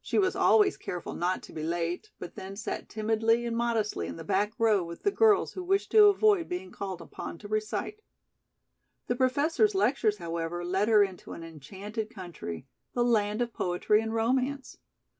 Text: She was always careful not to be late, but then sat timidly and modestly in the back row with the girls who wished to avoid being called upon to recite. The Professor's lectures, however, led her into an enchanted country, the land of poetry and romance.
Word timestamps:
She 0.00 0.18
was 0.18 0.34
always 0.34 0.78
careful 0.78 1.12
not 1.12 1.42
to 1.42 1.52
be 1.52 1.62
late, 1.62 2.10
but 2.18 2.34
then 2.34 2.56
sat 2.56 2.88
timidly 2.88 3.44
and 3.44 3.54
modestly 3.54 4.06
in 4.06 4.16
the 4.16 4.24
back 4.24 4.54
row 4.58 4.82
with 4.82 5.02
the 5.02 5.10
girls 5.10 5.52
who 5.52 5.62
wished 5.62 5.90
to 5.90 6.06
avoid 6.06 6.48
being 6.48 6.72
called 6.72 7.02
upon 7.02 7.36
to 7.36 7.46
recite. 7.48 8.00
The 9.06 9.16
Professor's 9.16 9.74
lectures, 9.74 10.16
however, 10.16 10.64
led 10.64 10.88
her 10.88 11.04
into 11.04 11.32
an 11.34 11.42
enchanted 11.44 12.08
country, 12.08 12.66
the 12.94 13.04
land 13.04 13.42
of 13.42 13.52
poetry 13.52 14.00
and 14.00 14.14
romance. 14.14 14.78